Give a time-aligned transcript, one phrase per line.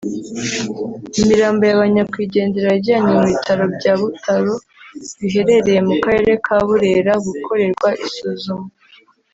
[1.21, 4.53] Imirambo ya ba nyakwigendera yajyanywe mu bitaro bya Butaro
[5.19, 8.67] biherereye mu karere ka Burera gukorerwa isuzuma